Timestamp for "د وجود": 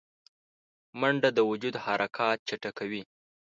1.37-1.75